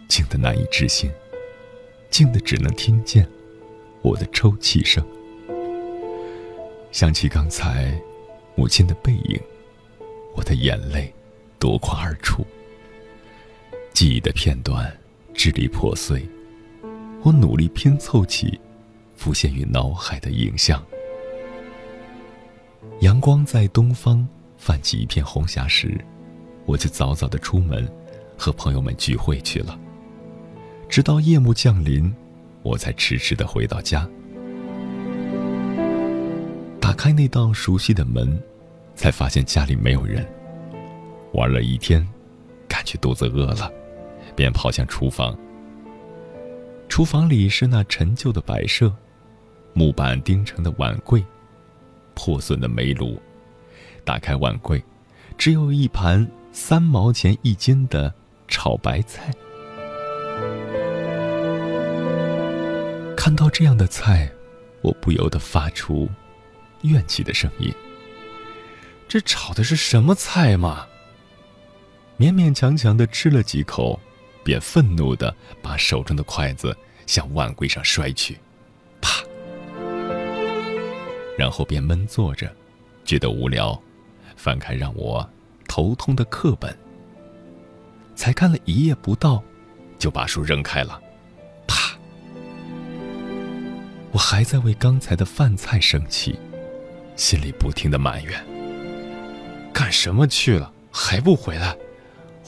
[0.10, 1.10] 静的难以置信，
[2.10, 3.28] 静的只能听见
[4.02, 5.06] 我的抽泣声。
[6.92, 7.94] 想起刚才
[8.56, 9.40] 母亲的背影，
[10.36, 11.14] 我的眼泪
[11.60, 12.46] 夺眶而出。
[13.98, 14.96] 记忆的片段
[15.34, 16.24] 支离破碎，
[17.24, 18.62] 我努力拼凑起
[19.16, 20.80] 浮现于脑海的影像。
[23.00, 24.24] 阳光在东方
[24.56, 26.00] 泛起一片红霞时，
[26.68, 27.92] 我就早早的出门，
[28.38, 29.76] 和朋友们聚会去了。
[30.88, 32.14] 直到夜幕降临，
[32.62, 34.08] 我才迟迟的回到家。
[36.80, 38.40] 打开那道熟悉的门，
[38.94, 40.24] 才发现家里没有人。
[41.34, 42.08] 玩了一天，
[42.68, 43.74] 感觉肚子饿了。
[44.38, 45.36] 便跑向厨房。
[46.88, 48.94] 厨房里是那陈旧的摆设，
[49.74, 51.26] 木板钉成的碗柜，
[52.14, 53.20] 破损的煤炉。
[54.06, 54.82] 打开碗柜，
[55.40, 58.14] 只有一盘三毛钱一斤的
[58.48, 59.34] 炒白菜。
[63.18, 64.32] 看到这样的菜，
[64.82, 66.08] 我不由得发出
[66.84, 67.74] 怨气的声音
[69.10, 70.86] ：“这炒的是什么菜嘛？”
[72.18, 74.00] 勉勉强强的吃了几口。
[74.48, 76.74] 便愤怒的把手中的筷子
[77.06, 78.40] 向碗柜上摔去，
[79.02, 79.22] 啪！
[81.38, 82.50] 然后便闷坐着，
[83.04, 83.78] 觉得无聊，
[84.38, 85.30] 翻开让我
[85.68, 86.74] 头痛的课本。
[88.16, 89.44] 才看了一页不到，
[90.00, 90.98] 就把书扔开了，
[91.68, 92.00] 啪！
[94.14, 96.40] 我还在为刚才的饭菜生气，
[97.18, 98.42] 心里不停的埋怨：
[99.74, 100.72] 干什么去了？
[100.90, 101.76] 还不回来？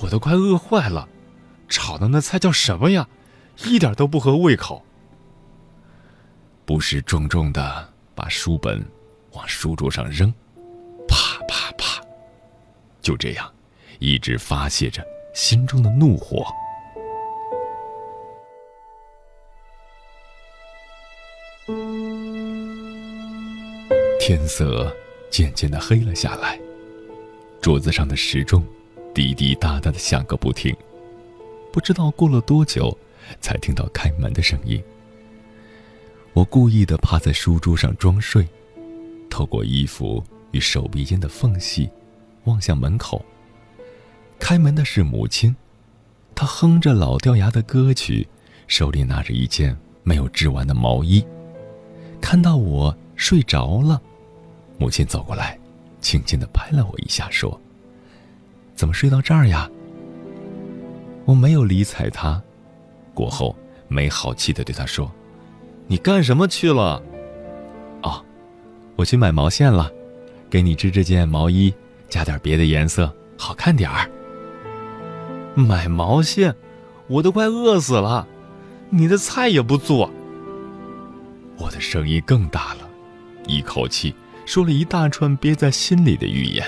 [0.02, 1.06] 我都快饿坏了！
[1.70, 3.08] 炒的那菜叫什么呀？
[3.66, 4.84] 一点都不合胃口。
[6.66, 8.84] 不时重重的把书本
[9.32, 10.34] 往书桌上扔，
[11.08, 12.02] 啪啪啪，
[13.02, 13.52] 就这样，
[14.00, 16.46] 一直发泄着心中的怒火。
[24.20, 24.96] 天色
[25.30, 26.60] 渐渐的黑了下来，
[27.62, 28.64] 桌子上的时钟
[29.14, 30.76] 滴滴答答的响个不停。
[31.72, 32.98] 不知道过了多久，
[33.40, 34.82] 才听到开门的声音。
[36.34, 38.48] 我故意的趴在书桌上装睡，
[39.30, 41.90] 透过衣服与手臂间的缝隙，
[42.46, 43.24] 望向门口。
[44.40, 45.56] 开门的是母亲，
[46.34, 48.28] 她哼着老掉牙的歌曲，
[48.68, 51.26] 手里拿着一件没有织完的毛衣。
[52.22, 54.02] 看到我睡着了，
[54.78, 55.60] 母亲走过来，
[56.02, 57.60] 轻轻的拍了我一下，说
[58.76, 59.70] ：“怎么睡到这儿呀？”
[61.30, 62.42] 我没有理睬他，
[63.14, 63.56] 过后
[63.88, 65.12] 没好气的对他说
[65.86, 67.00] ：“你干什么去了
[68.02, 68.26] ？”“哦，
[68.96, 69.92] 我去买毛线了，
[70.50, 71.72] 给你织这件毛衣，
[72.08, 74.10] 加点别的颜色，好看点儿。
[75.54, 76.56] ”“买毛线，
[77.06, 78.28] 我都快饿死了，
[78.90, 80.10] 你的菜也不做。”
[81.62, 82.90] 我的声音更大了，
[83.46, 84.16] 一口气
[84.48, 86.66] 说了一大串憋在心里的语言。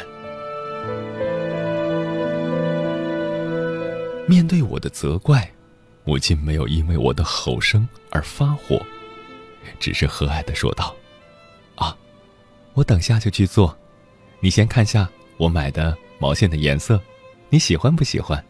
[4.31, 5.51] 面对我的责怪，
[6.05, 8.81] 母亲没有因为我的吼声而发火，
[9.77, 10.95] 只是和蔼的说道
[11.75, 11.93] ：“啊，
[12.73, 13.77] 我等下就去做，
[14.39, 16.97] 你先看下我买的毛线的颜色，
[17.49, 18.41] 你喜欢不喜欢？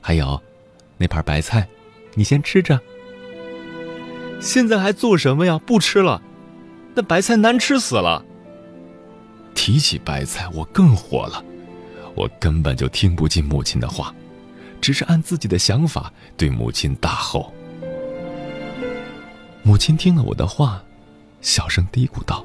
[0.00, 0.42] 还有，
[0.96, 1.64] 那盘白菜，
[2.14, 2.80] 你先吃着。
[4.40, 5.60] 现在还做什么呀？
[5.64, 6.20] 不吃了，
[6.92, 8.24] 那白菜难吃死了。
[9.54, 11.40] 提起白菜，我更火了，
[12.16, 14.12] 我根本就听不进母亲的话。”
[14.84, 17.50] 只是按自己的想法对母亲大吼。
[19.62, 20.84] 母亲听了我的话，
[21.40, 22.44] 小声嘀咕道：“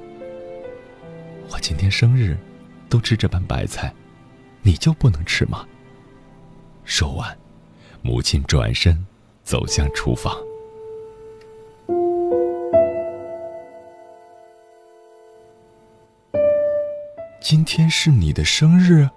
[1.52, 2.38] 我今天生日，
[2.88, 3.94] 都吃这盘白菜，
[4.62, 5.68] 你就不能吃吗？”
[6.86, 7.38] 说完，
[8.02, 9.06] 母亲转身
[9.44, 10.34] 走向厨房。
[17.42, 19.10] 今天是你的生日，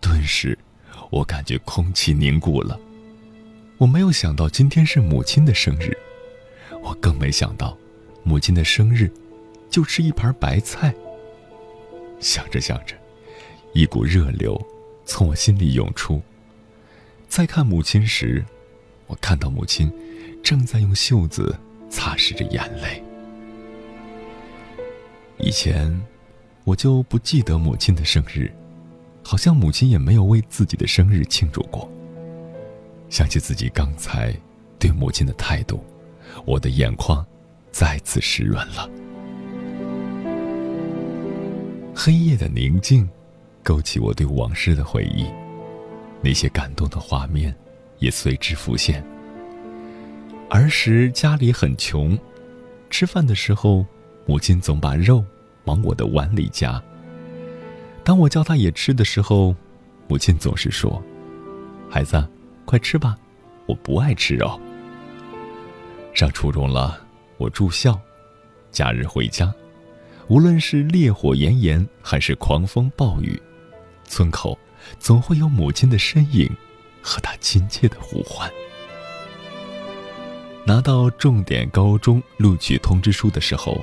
[0.00, 0.56] 顿时。
[1.10, 2.78] 我感觉空气凝固了，
[3.78, 5.96] 我没有想到今天是母亲的生日，
[6.82, 7.76] 我更没想到，
[8.22, 9.10] 母亲的生日，
[9.70, 10.94] 就吃一盘白菜。
[12.18, 12.96] 想着想着，
[13.72, 14.60] 一股热流
[15.04, 16.20] 从我心里涌出。
[17.28, 18.44] 再看母亲时，
[19.06, 19.92] 我看到母亲
[20.42, 21.56] 正在用袖子
[21.90, 23.02] 擦拭着眼泪。
[25.38, 26.00] 以前，
[26.64, 28.50] 我就不记得母亲的生日。
[29.26, 31.90] 好像母亲也没有为自己的生日庆祝过。
[33.08, 34.32] 想起自己刚才
[34.78, 35.82] 对母亲的态度，
[36.44, 37.26] 我的眼眶
[37.72, 38.88] 再次湿润了。
[41.92, 43.08] 黑夜的宁静，
[43.64, 45.26] 勾起我对往事的回忆，
[46.22, 47.52] 那些感动的画面
[47.98, 49.04] 也随之浮现。
[50.50, 52.16] 儿时家里很穷，
[52.90, 53.84] 吃饭的时候，
[54.24, 55.24] 母亲总把肉
[55.64, 56.80] 往我的碗里夹。
[58.06, 59.52] 当我叫他也吃的时候，
[60.06, 61.02] 母亲总是说
[61.90, 62.24] ：“孩子，
[62.64, 63.18] 快吃吧，
[63.66, 64.60] 我不爱吃肉。”
[66.14, 67.04] 上初中了，
[67.36, 68.00] 我住校，
[68.70, 69.52] 假日回家，
[70.28, 73.42] 无论是烈火炎炎还是狂风暴雨，
[74.04, 74.56] 村口
[75.00, 76.48] 总会有母亲的身影
[77.02, 78.48] 和她亲切的呼唤。
[80.64, 83.82] 拿到重点高中录取通知书的时候，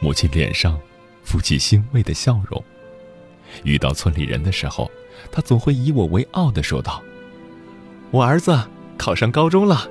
[0.00, 0.76] 母亲脸上
[1.22, 2.60] 浮起欣慰的笑容。
[3.64, 4.90] 遇到村里人的时候，
[5.30, 7.02] 他总会以我为傲的说道
[8.10, 8.58] ：“我儿子
[8.96, 9.88] 考上高中了。”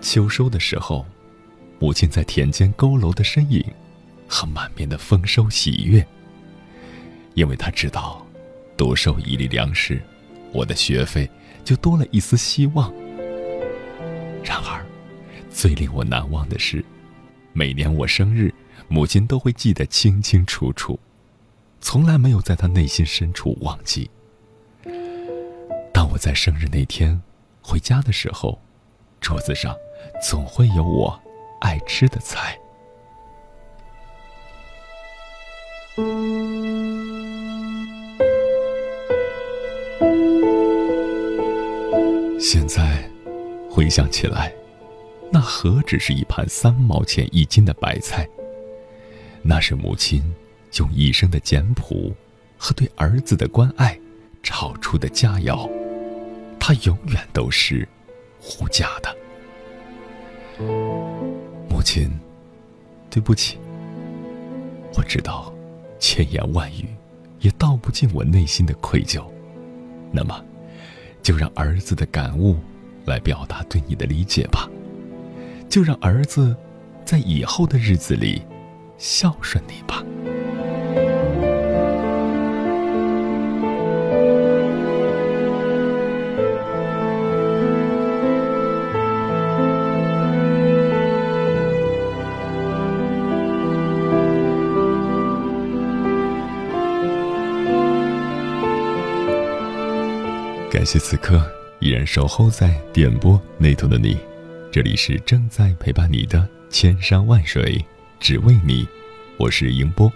[0.00, 1.04] 秋收的时候，
[1.78, 3.64] 母亲在田间佝偻的身影，
[4.28, 6.06] 和满面的丰收喜悦。
[7.34, 8.24] 因为他知道，
[8.76, 10.00] 多收一粒粮食，
[10.52, 11.28] 我的学费
[11.64, 12.92] 就多了一丝希望。
[14.44, 14.84] 然而，
[15.50, 16.84] 最令我难忘的是，
[17.52, 18.52] 每年我生日，
[18.86, 21.00] 母亲都会记得清清楚楚。
[21.84, 24.10] 从来没有在他内心深处忘记。
[25.92, 27.20] 当我在生日那天
[27.60, 28.58] 回家的时候，
[29.20, 29.76] 桌子上
[30.26, 31.22] 总会有我
[31.60, 32.58] 爱吃的菜。
[42.40, 43.06] 现在
[43.70, 44.50] 回想起来，
[45.30, 48.26] 那何止是一盘三毛钱一斤的白菜？
[49.42, 50.34] 那是母亲
[50.78, 52.14] 用一生的简朴
[52.56, 53.98] 和对儿子的关爱
[54.42, 55.70] 炒出的佳肴，
[56.58, 57.86] 它永远都是
[58.60, 59.16] 无价的。
[61.68, 62.10] 母亲，
[63.10, 63.58] 对不起。
[64.96, 65.52] 我知道，
[65.98, 66.86] 千言万语
[67.40, 69.24] 也道不尽我内心的愧疚。
[70.12, 70.44] 那么，
[71.22, 72.56] 就让儿子的感悟
[73.04, 74.70] 来表达对你的理解吧。
[75.68, 76.56] 就让儿子
[77.04, 78.40] 在以后的日子里
[78.96, 80.04] 孝顺你吧。
[100.84, 101.42] 感谢此刻
[101.80, 104.18] 依然守候在点播那头的你，
[104.70, 107.82] 这里是正在陪伴你的千山万水，
[108.20, 108.86] 只为你。
[109.38, 110.12] 我是迎波。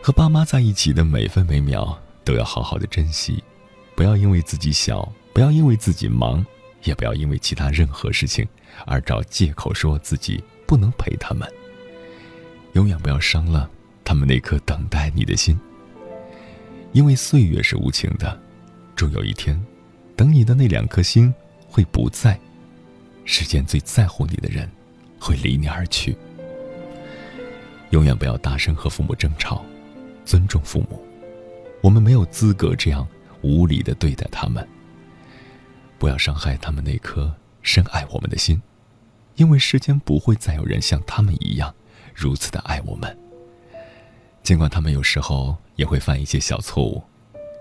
[0.00, 3.42] 和爸妈在一起的每分每秒都要好好的珍惜，
[3.96, 6.46] 不要因为自己小，不要因为自己忙，
[6.84, 8.46] 也不要因为其他任何事情
[8.86, 11.52] 而找借口说自己不能陪他们。
[12.74, 13.68] 永远不要伤了
[14.04, 15.58] 他们那颗等待你的心，
[16.92, 18.45] 因为岁月是无情的。
[18.96, 19.62] 终有一天，
[20.16, 21.32] 等你的那两颗心
[21.68, 22.40] 会不在，
[23.26, 24.68] 世间最在乎你的人
[25.20, 26.16] 会离你而去。
[27.90, 29.62] 永远不要大声和父母争吵，
[30.24, 31.00] 尊重父母。
[31.82, 33.06] 我们没有资格这样
[33.42, 34.66] 无理的对待他们。
[35.98, 37.32] 不要伤害他们那颗
[37.62, 38.60] 深爱我们的心，
[39.36, 41.72] 因为世间不会再有人像他们一样
[42.14, 43.16] 如此的爱我们。
[44.42, 47.02] 尽管他们有时候也会犯一些小错误。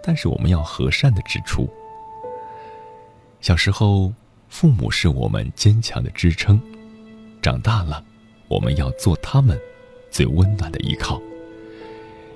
[0.07, 1.67] 但是我们要和善的指出，
[3.41, 4.13] 小时候
[4.49, 6.61] 父母是我们坚强的支撑，
[7.41, 8.03] 长大了，
[8.47, 9.59] 我们要做他们
[10.11, 11.19] 最温暖的依靠，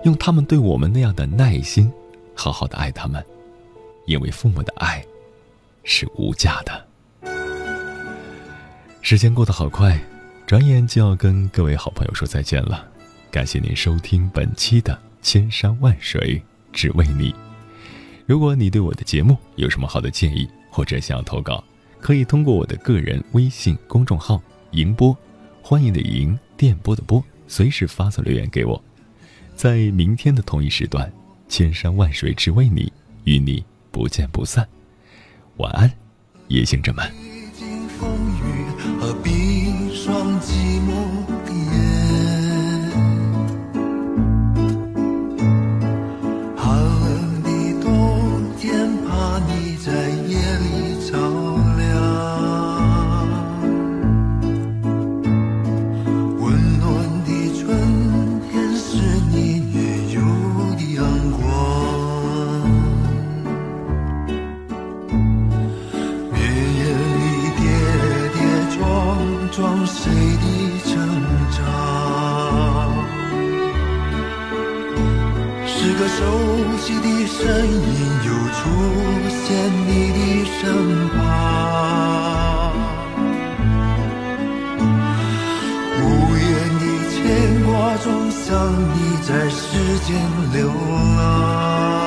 [0.04, 1.94] 用他们对我们那样的耐心，
[2.34, 3.24] 好好的爱他们，
[4.08, 5.06] 因为父母的爱
[5.84, 6.88] 是无价的。
[9.02, 10.00] 时间过得好快，
[10.48, 12.88] 转眼就要跟各位好朋友说再见了，
[13.30, 16.42] 感谢您收听本期的千山万水
[16.74, 17.32] 只为你。
[18.30, 21.64] 如果你对我的节目有什么好的建议，或者想要投稿，
[22.00, 25.18] 可以通过我的个人微信公众号“迎波”，
[25.64, 28.80] 欢迎的迎，电波的波，随时发送留言给我。
[29.56, 31.12] 在明天的同一时段，
[31.48, 34.64] 千山万水只为你，与你不见不散。
[35.58, 35.92] 晚安，
[36.50, 37.12] 夜行者们。
[77.42, 77.72] 声音
[78.26, 78.60] 又出
[79.30, 79.48] 现
[79.88, 80.20] 你的
[80.60, 80.62] 身
[81.08, 81.18] 旁
[85.96, 86.04] 无
[86.36, 86.44] 言
[86.80, 87.18] 的牵
[87.64, 87.70] 挂
[88.04, 88.44] 中想
[88.94, 89.64] 你在世
[90.00, 90.10] 间
[90.52, 90.68] 流
[91.16, 91.99] 浪。